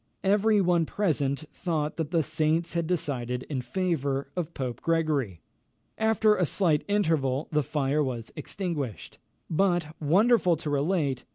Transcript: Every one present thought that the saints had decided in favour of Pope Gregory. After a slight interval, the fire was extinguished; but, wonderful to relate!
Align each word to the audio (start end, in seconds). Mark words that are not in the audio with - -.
Every 0.23 0.61
one 0.61 0.87
present 0.87 1.43
thought 1.53 1.97
that 1.97 2.09
the 2.09 2.23
saints 2.23 2.73
had 2.73 2.87
decided 2.87 3.43
in 3.51 3.61
favour 3.61 4.31
of 4.35 4.55
Pope 4.55 4.81
Gregory. 4.81 5.41
After 5.95 6.35
a 6.35 6.43
slight 6.47 6.83
interval, 6.87 7.47
the 7.51 7.61
fire 7.61 8.03
was 8.03 8.33
extinguished; 8.35 9.19
but, 9.47 9.95
wonderful 10.01 10.55
to 10.57 10.71
relate! 10.71 11.23